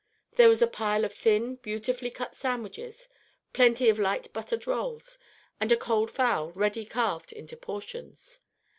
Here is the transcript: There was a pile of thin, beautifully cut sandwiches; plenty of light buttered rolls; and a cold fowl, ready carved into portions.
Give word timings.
There 0.35 0.49
was 0.49 0.63
a 0.63 0.67
pile 0.67 1.05
of 1.05 1.13
thin, 1.13 1.57
beautifully 1.57 2.09
cut 2.09 2.35
sandwiches; 2.35 3.07
plenty 3.53 3.87
of 3.87 3.99
light 3.99 4.33
buttered 4.33 4.65
rolls; 4.65 5.19
and 5.59 5.71
a 5.71 5.77
cold 5.77 6.09
fowl, 6.09 6.49
ready 6.53 6.85
carved 6.85 7.31
into 7.31 7.55
portions. 7.55 8.39